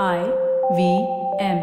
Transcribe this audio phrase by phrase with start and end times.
[0.00, 0.20] I
[0.72, 0.92] V
[1.40, 1.58] M.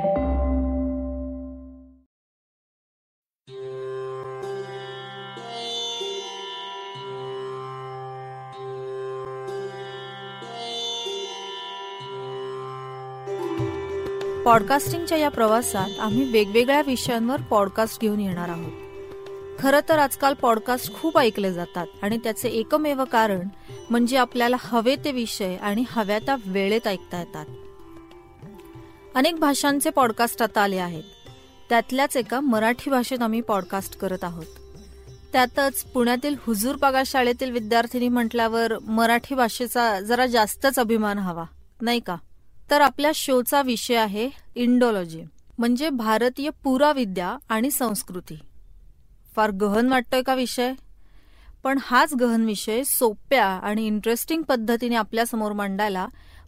[14.45, 18.71] पॉडकास्टिंगच्या या प्रवासात आम्ही वेगवेगळ्या विषयांवर पॉडकास्ट घेऊन येणार आहोत.
[19.59, 23.47] खरं तर आजकाल पॉडकास्ट खूप ऐकले जातात आणि त्याचे एकमेव कारण
[23.89, 27.45] म्हणजे आपल्याला हवे ते विषय आणि हव्या त्या वेळेत ऐकता येतात.
[29.15, 31.03] अनेक भाषांचे पॉडकास्ट आता आले आहेत.
[31.69, 34.45] त्यातल्याच एका मराठी भाषेत आम्ही पॉडकास्ट करत आहोत.
[35.33, 41.43] त्यातच पुण्यातील हुजूर पगार शाळेतील विद्यार्थिनी म्हटल्यावर मराठी भाषेचा जरा जास्तच अभिमान हवा
[41.81, 42.15] नाही का?
[42.71, 45.23] तर आपल्या शोचा विषय आहे इंडोलॉजी
[45.57, 48.39] म्हणजे भारतीय पुराविद्या आणि संस्कृती.
[49.35, 50.73] फार गहन वाटतोय का विषय?
[51.63, 56.07] पण हाच गहन विषय सोप्या आणि इंटरेस्टिंग पद्धतीने आपल्यासमोर मांडायला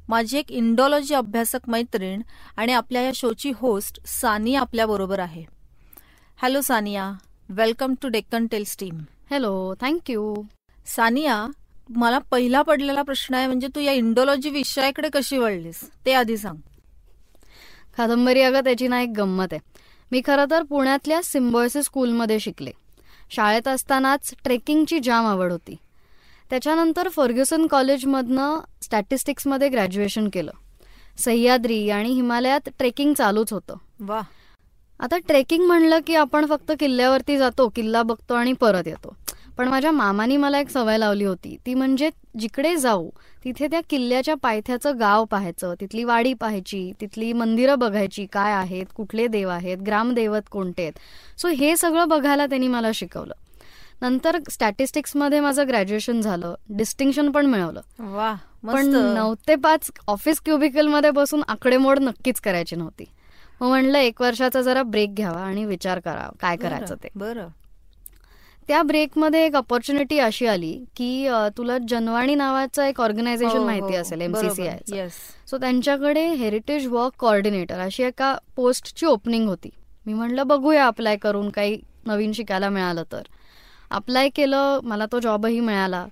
[0.10, 2.22] माझी एक इंडॉलॉजी अभ्यासक मैत्रीण
[2.58, 5.46] आणि आपल्या या शोची होस्ट सानिया आपल्याबरोबर आहे.
[6.42, 7.12] Hello Sania.
[7.50, 9.00] Welcome to Deccan tales team
[9.32, 10.44] hello thank you
[10.86, 11.48] Sania
[11.90, 15.90] मला पहिला पडलेला प्रश्न आहे म्हणजे तू या इंडोलॉजी विषयाकडे कशी वळलीस?
[16.06, 16.58] ते आधी सांग.
[17.98, 19.60] कादंबरी अगं त्याची ना एक गंमत आहे.
[20.12, 22.72] मी खरं तर पुण्यातल्या सिम्बॉयसिस स्कूलमध्ये शिकले.
[23.30, 25.76] शाळेत असतानाच ट्रेकिंगची जाम आवड होती.
[26.52, 30.52] त्याच्यानंतर फर्ग्युसन कॉलेजमधनं स्टॅटिस्टिक्समध्ये ग्रॅज्युएशन केलं.
[31.18, 33.76] सह्याद्री आणि हिमालयात ट्रेकिंग चालूच होतं.
[34.00, 34.22] वा.
[35.00, 39.16] आता ट्रेकिंग म्हणलं की आपण फक्त किल्ल्यावरती जातो किल्ला बघतो आणि परत येतो.
[39.58, 41.58] पण माझ्या मामानी मला एक सवय लावली होती.
[41.66, 43.10] ती म्हणजे जिकडे जाऊ
[43.44, 49.28] तिथे त्या किल्ल्याच्या पायथ्याचं गाव पाहायचं तिथली वाडी पाहायची तिथली मंदिरं बघायची काय आहेत कुठले
[49.28, 50.94] देव आहेत ग्रामदैवत कोणते आहेत.
[51.40, 53.34] सो हे सगळं बघायला त्यांनी मला शिकवलं.
[54.02, 56.54] नंतर स्टॅटिस्टिक्समध्ये माझं ग्रॅज्युएशन झालं.
[56.70, 57.82] डिस्टिंक्शन पण मिळवलं.
[58.00, 58.34] वा
[58.68, 63.06] पण नऊ ते पाच ऑफिस क्युबिकलमध्ये बसून आकडेमोड नक्कीच करायची नव्हती.
[63.62, 67.08] मग म्हणलं एक वर्षाचा जरा ब्रेक घ्यावा आणि विचार करावा काय करायचं ते.
[67.16, 67.48] बरं.
[68.68, 71.28] त्या ब्रेकमध्ये एक ऑपॉर्च्युनिटी अशी आली की
[71.58, 75.08] तुला जनवाणी नावाचं एक ऑर्गनायझेशन हो, माहिती हो, असेल एमसीसीआय
[75.48, 79.70] सो त्यांच्याकडे हेरिटेज वॉक कॉर्डिनेटर अशी एका पोस्टची ओपनिंग होती.
[80.06, 83.22] मी म्हणलं बघूया अप्लाय करून काही नवीन शिकायला मिळालं तर.
[83.92, 86.06] अप्लाय केलं मला तो जॉबही मिळाला.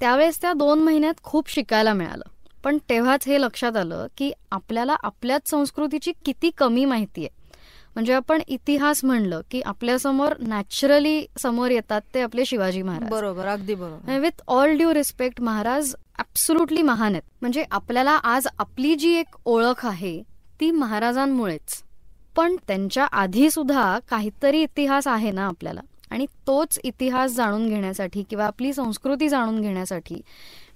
[0.00, 2.24] त्यावेळेस त्या दोन महिन्यात खूप शिकायला मिळालं.
[2.64, 7.46] पण तेव्हाच हे लक्षात आलं की आपल्याला आपल्याच संस्कृतीची किती कमी माहिती आहे.
[7.94, 13.10] म्हणजे आपण इतिहास म्हणलं की आपल्यासमोर नॅचरली समोर येतात ते आपले शिवाजी महाराज.
[13.10, 14.18] बरोबर अगदी बरोबर.
[14.18, 17.22] विथ ऑल ड्यू रिस्पेक्ट महाराज ऍब्सुल्युटली महान आहेत.
[17.40, 20.22] म्हणजे आपल्याला आज आपली जी एक ओळख आहे
[20.60, 21.82] ती महाराजांमुळेच.
[22.36, 25.80] पण त्यांच्या आधी सुद्धा काहीतरी इतिहास आहे ना आपल्याला.
[26.10, 30.20] आणि तोच इतिहास जाणून घेण्यासाठी किंवा आपली संस्कृती जाणून घेण्यासाठी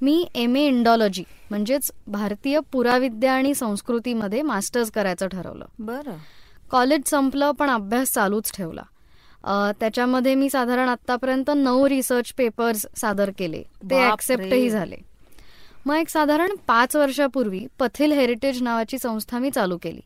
[0.02, 5.66] मी एम ए इंडॉलॉजी म्हणजेच भारतीय पुराविद्या आणि संस्कृतीमध्ये मास्टर्स करायचं ठरवलं.
[5.78, 6.16] बरं.
[6.70, 8.82] कॉलेज संपलं पण अभ्यास चालूच ठेवला.
[9.80, 13.62] त्याच्यामध्ये मी साधारण आतापर्यंत नऊ रिसर्च पेपर्स सादर केले.
[13.90, 14.96] ते ऍक्सेप्टही झाले.
[15.86, 20.00] मग एक साधारण पाच वर्षापूर्वी पथिल हेरिटेज नावाची संस्था मी चालू केली.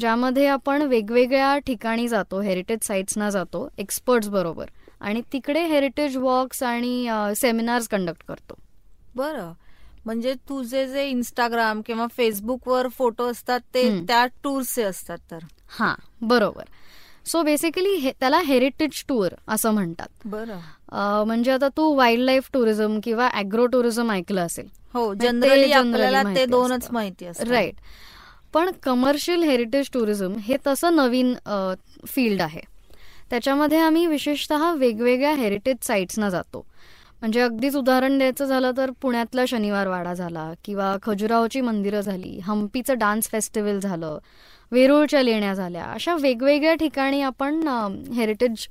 [0.00, 4.66] ज्यामध्ये आपण वेगवेगळ्या ठिकाणी जातो हेरिटेज साईट्सना जातो एक्सपर्ट्स बरोबर.
[5.00, 8.54] आणि तिकडे हेरिटेज वॉक्स आणि सेमिनार्स कंडक्ट करतो.
[9.16, 9.52] बरं.
[10.04, 15.38] म्हणजे तुझे जे इंस्टाग्राम किंवा फेसबुकवर फोटो असतात ते त्या टूर्सचे असतात तर?
[15.78, 16.64] हा बरोबर.
[17.26, 20.08] सो बेसिकली त्याला हेरिटेज टूर असं म्हणतात.
[20.24, 21.24] बरं.
[21.26, 24.66] म्हणजे आता तू वाईल्ड लाईफ टुरिझम किंवा अॅग्रो टुरिझम ऐकलं असेल.
[24.94, 27.74] हो जनरली आपल्याला ते दोनच माहिती राईट
[28.54, 31.34] पण कमर्शियल हेरिटेज टुरिझम हे तसं नवीन
[32.06, 32.60] फील्ड आहे.
[33.30, 36.64] त्याच्यामध्ये आम्ही विशेषतः वेगवेगळ्या हेरिटेज साईट्सना जातो.
[37.20, 42.98] म्हणजे अगदीच उदाहरण द्यायचं झालं तर पुण्यातला शनिवार वाडा झाला किंवा खजुराहोची मंदिरं झाली हम्पीचं
[42.98, 44.18] डान्स फेस्टिवल झालं
[44.72, 47.68] वेरूळच्या लेण्या झाल्या अशा वेगवेगळ्या ठिकाणी आपण
[48.14, 48.66] हेरिटेज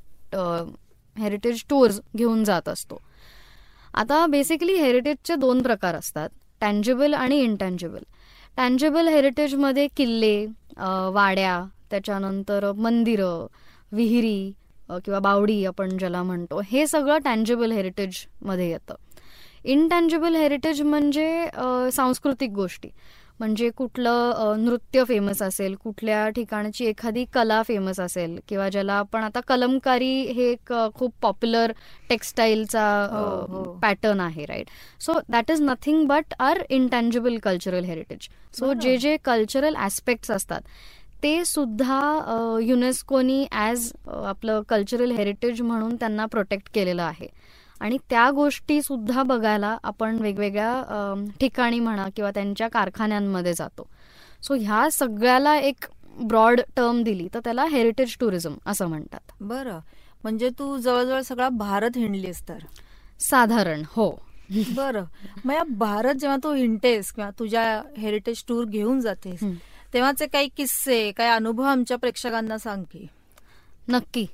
[1.16, 3.02] हेरिटेज टूर्स घेऊन जात असतो.
[3.94, 6.30] आता बेसिकली हेरिटेजचे दोन प्रकार असतात
[6.62, 8.04] टँजिबल आणि इनटँजिबल
[8.58, 10.46] टँजेबल हेरिटेजमध्ये किल्ले
[11.14, 13.48] वाड्या त्याच्यानंतर मंदिरं
[13.96, 14.52] विहिरी
[15.06, 18.96] किंवा बावडी आपण ज्याला म्हणतो हे सगळं टँजेबल हेरिटेजमध्ये येतं.
[19.64, 21.48] इनटँजेबल हेरिटेज म्हणजे
[21.94, 22.90] सांस्कृतिक गोष्टी.
[23.40, 29.40] म्हणजे कुठलं नृत्य फेमस असेल कुठल्या ठिकाणची एखादी कला फेमस असेल किंवा ज्याला आपण आता
[29.40, 31.72] कलमकारी हे एक खूप पॉप्युलर
[32.10, 32.86] टेक्स्टाईलचा
[33.82, 34.70] पॅटर्न आहे right
[35.02, 38.30] so that is nothing but are intangible cultural heritage
[38.60, 40.62] so जे जे कल्चरल ऍस्पेक्ट्स असतात
[41.24, 47.28] ते सुद्धा युनेस्कोनी ॲज आपलं कल्चरल हेरिटेज म्हणून त्यांना प्रोटेक्ट केलेलं आहे.
[47.82, 50.84] आणि त्या गोष्टी सुद्धा बघायला आपण वेगवेगळ्या
[51.40, 53.88] ठिकाणी म्हणा किंवा त्यांच्या कारखान्यांमध्ये जातो.
[54.44, 55.86] सो ह्या सगळ्याला एक
[56.24, 59.32] ब्रॉड टर्म दिली तर त्याला हेरिटेज टुरिझम असं म्हणतात.
[59.42, 59.80] बरं.
[60.24, 62.58] म्हणजे तू जवळजवळ सगळा भारत हिंडलीस तर?
[63.20, 64.12] साधारण हो.
[64.76, 65.04] बरं.
[65.46, 69.44] मग या भारत जेव्हा तू हिंडतेस किंवा तुझ्या हेरिटेज टूर घेऊन जातेस.
[69.94, 73.08] तेव्हाचे काही किस्से काही अनुभव आमच्या प्रेक्षकांना सांग की.
[73.88, 74.28] नक्की.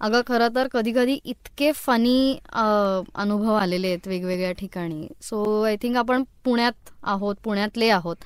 [0.00, 5.06] अगं खरं तर कधी कधी इतके फनी अनुभव आलेले आहेत वेगवेगळ्या ठिकाणी.
[5.22, 8.16] सो आय थिंक आपण पुण्यात आहोत पुण्यातले आहोत.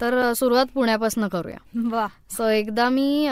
[0.00, 1.56] तर सुरुवात पुण्यापासून करूया.
[1.90, 2.06] वा
[2.36, 3.28] सो एकदा मी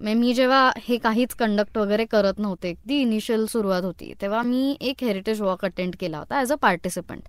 [0.00, 5.04] मी जेव्हा हे काहीच कंडक्ट वगैरे करत नव्हते अगदी इनिशियल सुरुवात होती तेव्हा मी एक
[5.04, 7.22] हेरिटेज वॉक अटेंड केला होता ॲज अ पार्टिसिपंट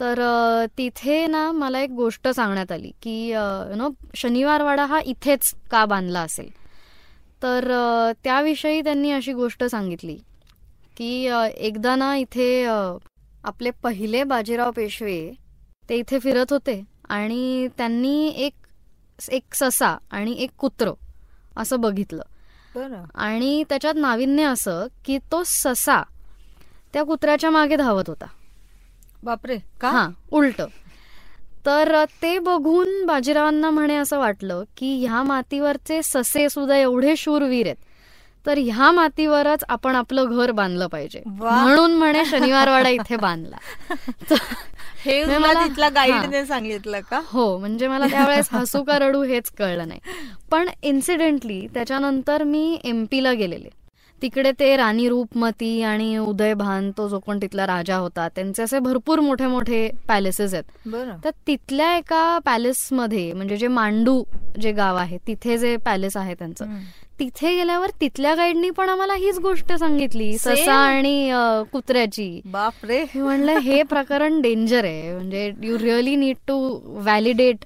[0.00, 0.20] तर
[0.78, 6.20] तिथे ना मला एक गोष्ट सांगण्यात आली की यु नो शनिवारवाडा हा इथेच का बांधला
[6.20, 6.48] असेल?
[7.42, 7.72] तर
[8.24, 10.18] त्याविषयी त्यांनी अशी गोष्ट सांगितली
[10.96, 12.64] की एकदा ना इथे
[13.44, 15.32] आपले पहिले बाजीराव पेशवे
[15.88, 18.52] ते इथे फिरत होते आणि त्यांनी एक
[19.28, 20.92] एक ससा आणि एक कुत्र
[21.56, 22.22] असं बघितलं.
[23.14, 26.02] आणि त्याच्यात नाविन्य असं की तो ससा
[26.92, 28.26] त्या कुत्र्याच्या मागे धावत होता.
[29.22, 29.90] बापरे का?
[29.90, 30.62] हा उलट.
[31.66, 37.76] तर ते बघून बाजीरावांना म्हणे असं वाटलं की ह्या मातीवरचे ससे सुद्धा एवढे शूरवीर आहेत.
[38.46, 41.22] तर ह्या मातीवरच आपण आपलं घर बांधलं पाहिजे.
[41.26, 43.56] म्हणून म्हणे शनिवारवाडा इथे बांधला.
[45.04, 47.20] हे मला- गाईडने सांगितलं का?
[47.26, 50.00] हो म्हणजे मला त्यावेळेस हसू का रडू हेच कळलं नाही.
[50.50, 53.68] पण इन्सिडेंटली त्याच्यानंतर मी एमपीला गेलेले.
[54.22, 59.20] तिकडे ते राणी रूपमती आणि उदयभान तो जो कोण तिथला राजा होता त्यांचे असे भरपूर
[59.20, 60.88] मोठे मोठे पॅलेसेस आहेत
[61.24, 64.22] तर तिथल्या एका पॅलेसमध्ये म्हणजे जे मांडू
[64.60, 66.64] जे गाव आहे तिथे जे पॅलेस आहे त्यांचं.
[67.18, 70.32] तिथे गेल्यावर तिथल्या गाईडनी पण आम्हाला हीच गोष्ट सांगितली.
[70.38, 71.30] ससा आणि
[71.72, 72.40] कुत्र्याची.
[72.44, 73.02] बापरे.
[73.14, 75.12] म्हणलं हे प्रकरण डेंजर आहे.
[75.14, 77.64] म्हणजे you really need to validate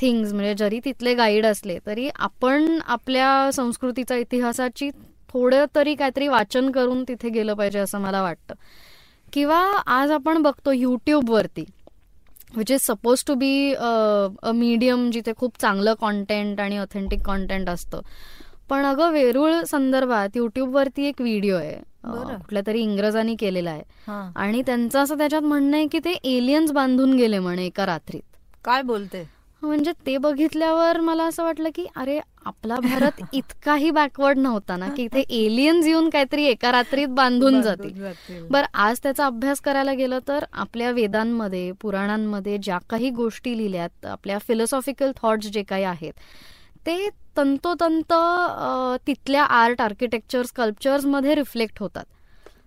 [0.00, 4.90] things म्हणजे जरी तिथले गाईड असले तरी आपण आपल्या संस्कृतीचा इतिहासाची
[5.34, 8.54] थोडं तरी काहीतरी वाचन करून तिथे गेलं पाहिजे असं मला वाटतं.
[9.32, 11.64] किंवा आज आपण बघतो यूट्यूबवरती
[12.56, 18.00] which is suppose to be a medium जिथे खूप चांगलं कॉन्टेंट आणि ऑथेंटिक कॉन्टेंट असतं.
[18.68, 21.76] पण अगं वेरूळ संदर्भात युट्यूबवरती एक व्हिडिओ आहे.
[22.06, 23.82] कुठल्या तरी इंग्रजांनी केलेला आहे.
[24.36, 28.22] आणि त्यांचं असं त्याच्यात म्हणणं आहे की ते एलियन्स बांधून गेले म्हणे एका रात्रीत.
[28.64, 29.28] काय बोलते?
[29.64, 35.02] म्हणजे ते बघितल्यावर मला असं वाटलं की अरे आपला भारत इतकाही बॅकवर्ड नव्हता ना की
[35.02, 38.46] इथे एलियन्स येऊन काहीतरी एका रात्रीत बांधून जातील.
[38.50, 44.38] बर आज त्याचा अभ्यास करायला गेलं तर आपल्या वेदांमध्ये पुराणांमध्ये ज्या काही गोष्टी लिहिल्यात आपल्या
[44.38, 46.12] फिलॉसॉफिकल थॉट्स जे काही आहेत
[46.86, 48.12] ते तंतोतंत
[49.06, 52.04] तिथल्या आर्ट आर्किटेक्चर स्कल्पचर्समध्ये रिफ्लेक्ट होतात.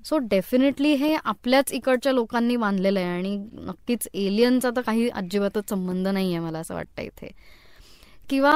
[0.09, 6.07] सो डेफिनेटली हे आपल्याच इकडच्या लोकांनी बांधलेलं आहे आणि नक्कीच एलियनचा तर काही अजिबातच संबंध
[6.07, 7.29] नाही आहे मला असं वाटतं इथे.
[8.29, 8.51] किंवा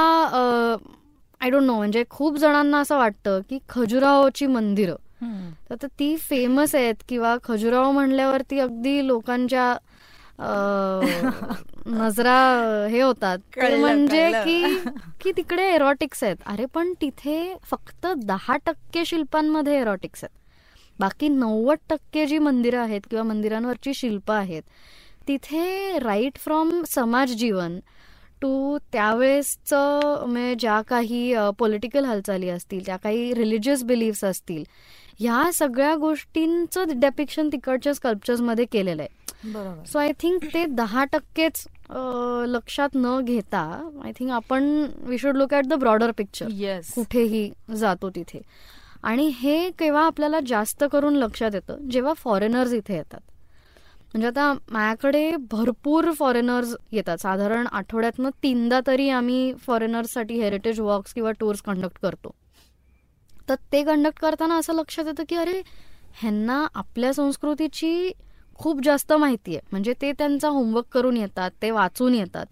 [1.42, 4.96] आय डोंट नो म्हणजे खूप जणांना असं वाटतं की खजुराहोची मंदिरं.
[5.70, 9.78] तर आता ती फेमस आहेत किंवा खजुराहो म्हणल्यावरती अगदी लोकांच्या
[11.88, 12.38] नजरा
[12.90, 13.38] हे होतात.
[13.60, 14.32] म्हणजे.
[14.32, 14.76] की
[15.22, 16.36] की तिकडे एरोटिक्स आहेत.
[16.46, 20.41] अरे पण तिथे फक्त दहा टक्के शिल्पांमध्ये एरोटिक्स आहेत.
[21.02, 24.64] बाकी नव्वद टक्के जी मंदिरं आहेत किंवा मंदिरांवरची शिल्प आहेत
[25.28, 27.80] तिथे राईट फ्रॉम समाज जीवन
[28.42, 34.64] टू त्यावेळेसचं म्हणजे ज्या काही पॉलिटिकल हालचाली असतील त्या काही रिलिजियस बिलीफ्स असतील
[35.20, 39.52] ह्या सगळ्या गोष्टींचं डेपिक्शन तिकडच्या स्कल्पचर्समध्ये केलेलं आहे.
[39.52, 39.84] बरोबर.
[39.92, 41.66] सो आय थिंक ते दहा टक्केच
[42.48, 43.62] लक्षात न घेता
[44.04, 48.42] आय थिंक आपण we should look at the broader picture yes कुठेही जातो तिथे.
[49.04, 51.78] आणि हे केव्हा आपल्याला जास्त करून लक्षात येतं?
[51.90, 53.20] जेव्हा फॉरेनर्स इथे येतात.
[54.14, 57.18] म्हणजे आता माझ्याकडे भरपूर फॉरेनर्स येतात.
[57.18, 62.36] साधारण आठवड्यातनं तीनदा तरी आम्ही फॉरेनर्ससाठी हेरिटेज वॉक्स किंवा टूर्स कंडक्ट करतो.
[63.50, 65.62] तर ते कंडक्ट करताना असं लक्षात येतं की अरे
[66.16, 68.12] ह्यांना आपल्या संस्कृतीची
[68.56, 69.68] खूप जास्त माहिती आहे.
[69.72, 72.46] म्हणजे ते त्यांचा होमवर्क करून येतात ते वाचून येतात.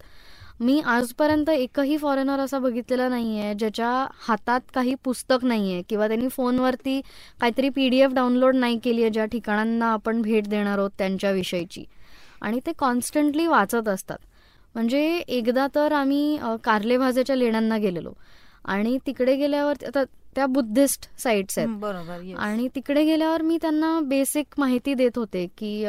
[0.60, 3.88] मी आजपर्यंत एकही फॉरेनर असा बघितलेला नाही आहे ज्याच्या
[4.28, 7.00] हातात काही पुस्तक नाही आहे किंवा त्यांनी फोनवरती
[7.40, 11.84] काहीतरी पी डी एफ डाउनलोड नाही केली आहे ज्या ठिकाणांना आपण भेट देणार आहोत त्यांच्याविषयीची.
[12.42, 14.18] आणि ते कॉन्स्टंटली वाचत असतात.
[14.74, 18.12] म्हणजे एकदा तर आम्ही कार्लेभाजेच्या कारले लेण्यांना गेलेलो.
[18.64, 20.02] आणि तिकडे गेल्यावर आता
[20.36, 21.68] त्या बुद्धिस्ट साईट्स आहेत.
[21.70, 22.34] बरोबर.
[22.38, 25.84] आणि तिकडे गेल्यावर मी त्यांना बेसिक माहिती देत होते की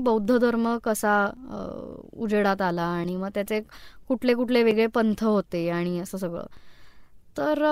[0.00, 1.14] बौद्ध धर्म कसा
[2.16, 3.60] उजेडात आला आणि मग त्याचे
[4.08, 6.46] कुठले कुठले वेगळे पंथ होते आणि असं सगळं.
[7.38, 7.62] तर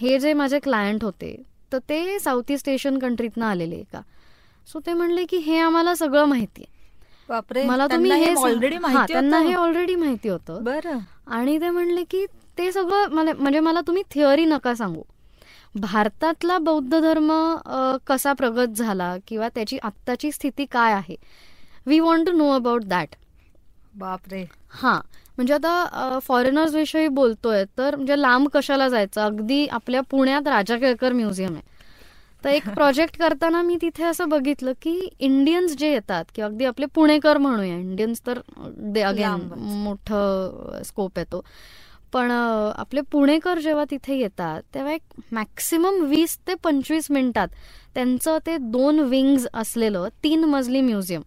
[0.00, 1.36] हे जे माझे क्लायंट होते
[1.72, 4.00] तर ते साऊथ ईस्ट एशियन कंट्रीतनं आलेले का
[4.66, 6.78] सो ते म्हणले की हे आम्हाला सगळं माहिती आहे.
[7.66, 8.76] मला तुम्ही हे ऑलरेडी
[9.08, 9.54] त्यांना हे?
[9.54, 10.62] ऑलरेडी माहिती होतं.
[10.64, 10.98] बरं.
[11.26, 12.24] आणि ते म्हणले की
[12.60, 15.02] ते सगळं मला म्हणजे मला तुम्ही थिअरी नका सांगू.
[15.74, 17.32] भारतातला बौद्ध धर्म
[18.06, 21.16] कसा प्रगत झाला किंवा त्याची आत्ताची स्थिती काय आहे?
[21.86, 23.08] We want to know about that
[23.94, 24.44] बापरे.
[24.70, 25.00] हां.
[25.36, 29.20] म्हणजे आता फॉरेनर्स विषयी बोलतोय तर म्हणजे लांब कशाला जायचं?
[29.20, 31.62] अगदी आपल्या पुण्यात राजा केळकर म्युझियम आहे.
[32.44, 36.86] तर एक प्रोजेक्ट करताना मी तिथे असं बघितलं की इंडियन्स जे येतात किंवा अगदी आपले
[36.86, 38.38] पुणेकर म्हणूया इंडियन्स तर
[39.04, 39.48] अगेन.
[39.58, 41.44] मोठं स्कोप येतो
[42.12, 42.30] पण
[42.76, 47.48] आपले पुणेकर जेव्हा तिथे येतात तेव्हा एक मॅक्सिमम वीस ते पंचवीस मिनिटात
[47.94, 51.22] त्यांचं ते दोन विंग्ज असलेलं तीन मजली म्युझियम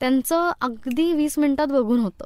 [0.00, 2.24] त्यांचं अगदी वीस मिनिटात बघून होतं.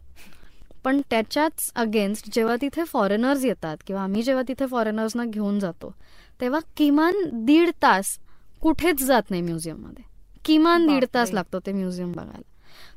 [0.85, 5.95] पण त्याच्याच अगेन्स्ट जेव्हा तिथे फॉरेनर्स येतात किंवा आम्ही जेव्हा तिथे फॉरेनर्सना घेऊन जातो
[6.41, 8.19] तेव्हा किमान दीड तास
[8.63, 10.05] कुठेच जात नाही म्युझियममध्ये.
[10.45, 11.05] किमान दीड.
[11.15, 12.43] तास लागतो ते म्युझियम बघायला.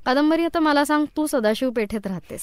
[0.06, 2.42] कादंबरी आता मला सांग तू सदाशिव पेठेत राहतेस.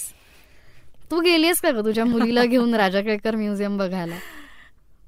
[1.13, 1.85] तू गेलीस का ग?
[1.85, 4.15] तुझ्या मुलीला घेऊन राजा केळकर म्युझियम बघायला.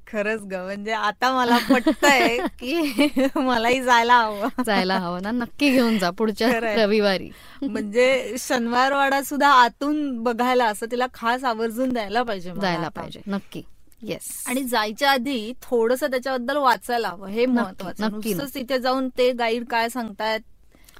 [0.06, 4.62] खरंच ग म्हणजे आता मला पटतंय की मलाही जायला हवं.
[4.66, 5.30] जायला हवं ना?
[5.30, 6.48] नक्की घेऊन जा पुढच्या.
[6.76, 7.30] रविवारी.
[7.62, 12.88] म्हणजे शनिवारवाडा सुद्धा आतून बघायला असं तिला खास आवर्जून द्यायला पाहिजे जायला.
[12.88, 13.20] पाहिजे.
[13.26, 13.62] नक्की.
[14.02, 17.28] येस आणि जायच्या आधी थोडस त्याच्याबद्दल वाचायला हवं.
[17.28, 20.40] हे महत्वाचं तिथे जाऊन ते गाईड काय सांगतायत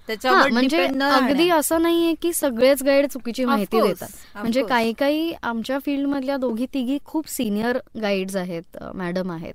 [0.09, 1.49] त्याच्यावर म्हणजे अगदी.
[1.51, 4.63] असं नाहीये की सगळेच गाईड चुकीची माहिती देतात म्हणजे.
[4.63, 9.55] काही काही आमच्या फील्ड मधल्या दोघी तिघी खूप सिनियर गाईड्स आहेत मॅडम आहेत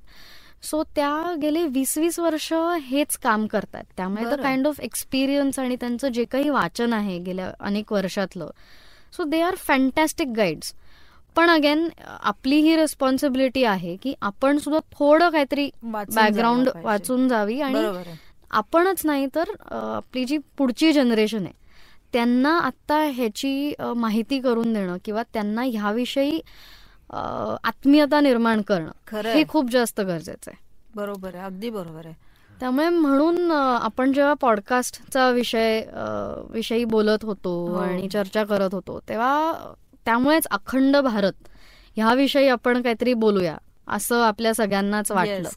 [0.63, 2.51] सो त्या गेले वीस वीस वर्ष
[2.81, 4.41] हेच काम करतात त्यामुळे तर.
[4.41, 8.49] काइंड ऑफ एक्सपिरियन्स आणि त्यांचं जे काही वाचन आहे गेल्या अनेक वर्षातलं
[9.17, 10.73] so they are fantastic guides
[11.35, 11.87] पण अगेन
[12.21, 16.69] आपली ही रिस्पॉन्सिबिलिटी आहे की आपण सुद्धा थोडं काहीतरी बॅकग्राऊंड.
[16.83, 17.81] वाचून जावी आणि.
[18.51, 21.57] आपणच नाही तर आपली जी पुढची जनरेशन आहे
[22.13, 26.39] त्यांना आत्ता ह्याची माहिती करून देणं किंवा त्यांना ह्याविषयी
[27.09, 28.91] आत्मीयता निर्माण करणं.
[29.25, 32.13] हे खूप जास्त गरजेचं आहे बरोबर आहे अगदी बरोबर आहे
[32.59, 35.81] त्यामुळे म्हणून आपण जेव्हा पॉडकास्टचा विषय
[36.49, 37.75] विषयी बोलत होतो हो.
[37.75, 39.53] आणि चर्चा करत होतो तेव्हा
[40.05, 41.47] त्यामुळेच अखंड भारत
[41.97, 43.57] ह्याविषयी आपण काहीतरी बोलूया
[43.89, 45.49] असं आपल्या सगळ्यांनाच वाटलं.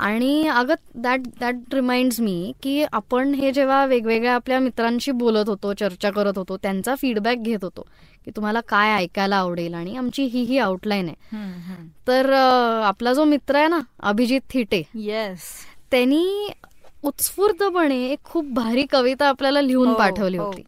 [0.00, 5.72] आणि अगं दॅट दॅट रिमाइंड्स मी की आपण हे जेव्हा वेगवेगळ्या आपल्या मित्रांशी बोलत होतो
[5.72, 7.86] चर्चा करत होतो त्यांचा फीडबॅक घेत होतो
[8.24, 11.16] की तुम्हाला काय ऐकायला आवडेल आणि आमची ही ही आउटलाईन आहे.
[12.06, 12.32] तर
[12.84, 15.40] आपला जो मित्र आहे ना अभिजित थिटे येस
[15.90, 16.48] त्यांनी
[17.02, 20.44] उत्स्फूर्तपणे एक खूप भारी कविता आपल्याला लिहून हो, पाठवली हो.
[20.44, 20.62] होती.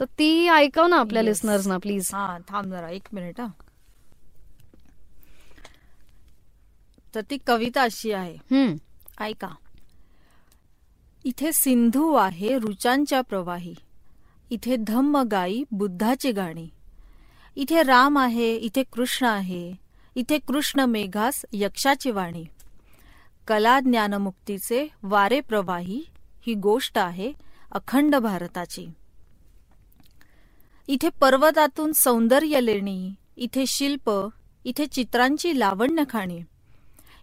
[0.00, 1.22] तर ती ऐकव ना आपल्या.
[1.22, 3.46] लिस्नर्सना प्लीज हा थांब जरा एक मिनिट हा.
[7.18, 8.38] तर ती कविता अशी आहे.
[9.20, 9.48] ऐका.
[11.24, 13.74] इथे सिंधू आहे रुचांच्या प्रवाही.
[14.50, 16.68] इथे धम्म गाई बुद्धाची गाणी.
[17.56, 19.74] इथे राम आहे इथे कृष्ण आहे.
[20.14, 22.44] इथे कृष्ण मेघास यक्षाची वाणी.
[23.48, 26.04] कला ज्ञानमुक्तीचे वारे प्रवाही
[26.46, 27.32] ही गोष्ट आहे
[27.72, 28.86] अखंड भारताची.
[30.88, 34.28] इथे पर्वतातून सौंदर्य लेणी इथे शिल्प
[34.64, 36.40] इथे चित्रांची लावण्य खाणी.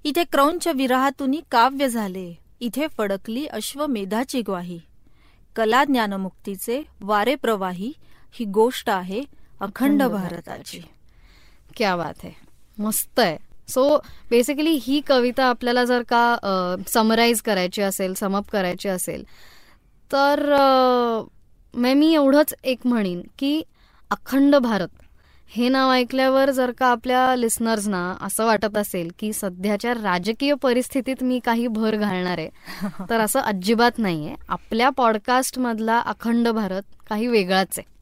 [0.06, 2.34] इथे क्रौंच विरहातूनी काव्य झाले.
[2.62, 4.80] इथे फडकली अश्वमेधाची ग्वाही.
[5.56, 7.92] कला ज्ञानमुक्तीचे वारे प्रवाही
[8.34, 9.22] ही गोष्ट आहे
[9.62, 10.82] अखंड भारताची.
[11.76, 12.34] क्या बात आहे
[12.78, 13.38] मस्त आहे.
[13.70, 13.98] सो
[14.30, 19.24] बेसिकली ही कविता आपल्याला जर का समराईज करायची असेल समअप करायची असेल
[20.12, 20.44] तर
[21.74, 23.62] मी एवढंच एक म्हणीन की
[24.12, 25.02] अखंड भारत
[25.50, 31.40] हे नाव ऐकल्यावर जर का आपल्या लिस्नर्सना असं वाटत असेल की सध्याच्या राजकीय परिस्थितीत मी
[31.40, 32.50] काही भर घालणार आहे
[33.10, 34.36] तर असं अजिबात नाहीये.
[34.50, 37.94] आपल्या पॉडकास्टमधला अखंड भारत काही वेगळाच आहे.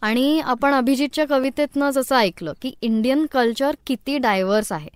[0.00, 4.88] आणि आपण अभिजितच्या कवितेतनं जसं ऐकलं की इंडियन कल्चर किती डायव्हर्स आहे.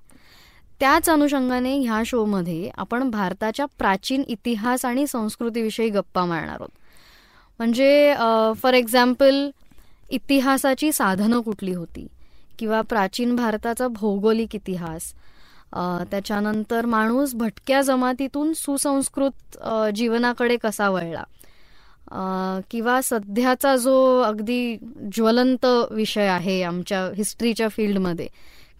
[0.81, 6.69] त्याच अनुषंगाने ह्या शोमध्ये आपण भारताच्या प्राचीन इतिहास आणि संस्कृतीविषयी गप्पा मारणार आहोत.
[7.61, 8.15] म्हणजे
[8.57, 9.49] फॉर एक्झाम्पल
[10.11, 12.07] इतिहासाची साधनं कुठली होती?
[12.59, 15.13] किंवा प्राचीन भारताचा भौगोलिक इतिहास
[16.11, 19.59] त्याच्यानंतर माणूस भटक्या जमातीतून सुसंस्कृत
[19.95, 21.23] जीवनाकडे कसा वळला?
[22.71, 24.77] किंवा सध्याचा जो अगदी
[25.15, 28.27] ज्वलंत विषय आहे आमच्या हिस्ट्रीच्या फील्डमध्ये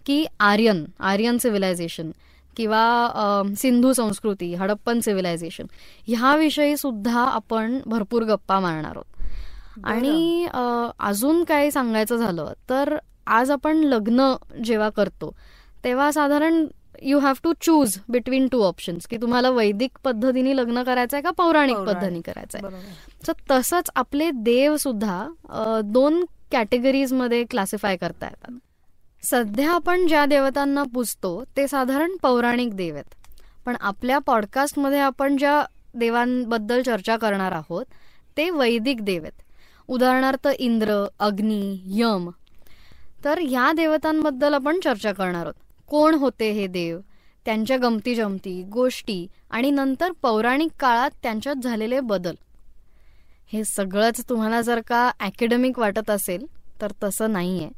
[0.05, 2.11] की आर्यन आर्यन सिव्हिलायझेशन
[2.57, 5.65] किंवा सिंधू संस्कृती हडप्पन सिव्हिलायझेशन
[6.07, 9.20] ह्याविषयी सुद्धा आपण भरपूर गप्पा मारणार आहोत.
[9.83, 10.47] आणि
[10.99, 12.97] अजून काय सांगायचं झालं तर
[13.27, 15.33] आज आपण लग्न जेव्हा करतो
[15.83, 16.65] तेव्हा साधारण
[17.01, 21.31] you have to choose between two options की तुम्हाला वैदिक पद्धतीने लग्न करायचं आहे का
[21.37, 21.77] पौराणिक.
[21.77, 28.57] पद्धतीने करायचं आहे सो तसंच आपले देव सुद्धा दोन कॅटेगरीजमध्ये क्लासिफाय करता येतात.
[29.23, 33.15] सध्या आपण ज्या देवतांना पूजतो ते साधारण पौराणिक देव आहेत.
[33.65, 35.61] पण आपल्या पॉडकास्टमध्ये आपण ज्या
[35.95, 37.85] देवांबद्दल चर्चा करणार आहोत
[38.37, 39.41] ते वैदिक देव आहेत.
[39.91, 42.29] उदाहरणार्थ इंद्र अग्नी यम.
[43.25, 45.53] तर ह्या देवतांबद्दल आपण चर्चा करणार आहोत.
[45.87, 46.99] कोण होते हे देव?
[47.45, 52.35] त्यांच्या गमती जमती गोष्टी आणि नंतर पौराणिक काळात त्यांच्यात झालेले बदल.
[53.53, 56.45] हे सगळंच तुम्हाला जर का ॲकॅडमिक वाटत असेल
[56.81, 57.69] तर तसं नाही आहे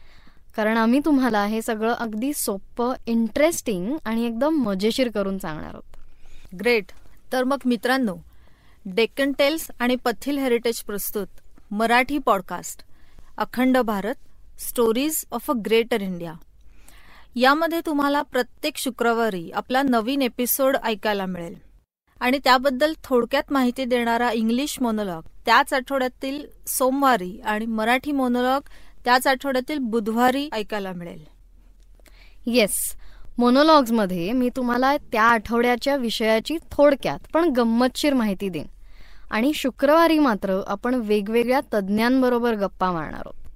[0.55, 6.55] कारण आम्ही तुम्हाला हे सगळं अगदी सोपं इंटरेस्टिंग आणि एकदम मजेशीर करून सांगणार आहोत.
[6.55, 6.91] ग्रेट
[7.31, 8.15] तर मग मित्रांनो
[8.85, 11.27] डेक्कन टेल्स आणि पथिल हेरिटेज प्रस्तुत.
[11.73, 12.83] Marathi podcast
[13.37, 14.15] Akhand Bharat
[14.59, 16.33] stories of a greater India
[17.35, 21.55] यामध्ये तुम्हाला प्रत्येक शुक्रवारी आपला नवीन एपिसोड ऐकायला मिळेल.
[22.19, 28.61] आणि त्याबद्दल थोडक्यात माहिती देणारा इंग्लिश मोनोलॉग त्याच आठवड्यातील सोमवारी आणि मराठी मोनोलॉग
[29.05, 31.25] त्याच आठवड्यातील बुधवारी ऐकायला मिळेल.
[32.45, 32.95] येस
[33.37, 38.67] मोनोलॉग्समध्ये मी तुम्हाला त्या आठवड्याच्या विषयाची थोडक्यात पण गंमतशीर माहिती देईन.
[39.31, 43.47] आणि शुक्रवारी मात्र आपण वेगवेगळ्या तज्ज्ञांबरोबर गप्पा मारणार आहोत.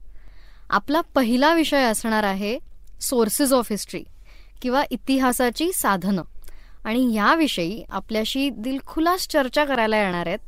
[0.69, 2.59] आपला पहिला विषय असणार आहे
[3.01, 4.03] सोर्सेस ऑफ हिस्ट्री
[4.61, 6.21] किंवा इतिहासाची साधनं.
[6.83, 10.39] आणि याविषयी आपल्याशी दिलखुलास चर्चा करायला येणार आहेत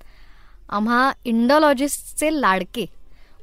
[0.70, 2.86] आम्हा इंडॉलॉजिस्टचे लाडके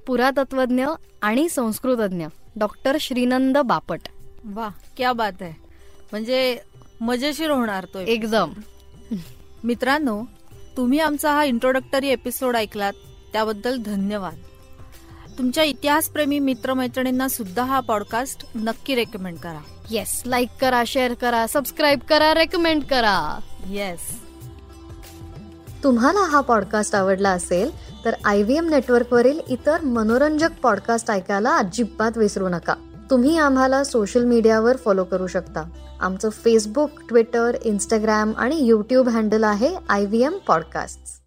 [0.06, 0.86] पुरातत्वज्ञ
[1.22, 4.00] आणि संस्कृतज्ञ डॉक्टर श्रीनंद बापट.
[4.44, 5.52] वा क्या बात आहे.
[6.12, 6.58] म्हणजे
[7.00, 8.52] मजेशीर होणार तो एकदम.
[9.64, 10.22] मित्रांनो
[10.76, 12.92] तुम्ही आमचा हा इंट्रोडक्टरी एपिसोड ऐकलात
[13.32, 14.34] त्याबद्दल धन्यवाद.
[15.38, 19.58] तुमच्या इतिहासप्रेमी मित्रमैत्रिणींना सुद्धा हा पॉडकास्ट नक्की रेकमेंड करा.
[19.90, 23.40] येस लाईक करा शेअर करा सबस्क्राईब करा रेकमेंड करा.
[23.68, 24.00] येस
[25.84, 27.70] तुम्हाला हा पॉडकास्ट आवडला असेल
[28.04, 32.74] तर आय व्ही एम नेटवर्कवरील इतर मनोरंजक पॉडकास्ट ऐकायला अजिबात विसरू नका.
[33.10, 35.64] तुम्ही आम्हाला सोशल मीडियावर फॉलो करू शकता.
[36.00, 41.25] आमचं फेसबुक ट्विटर इंस्टाग्राम आणि यूट्यूब हँडल आहे आय व्ही एम पॉडकास्ट